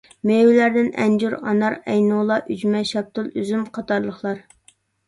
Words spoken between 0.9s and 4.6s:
ئەنجۈر، ئانار، ئەينۇلا، ئۈجمە، شاپتۇل، ئۈزۈم قاتارلىقلار.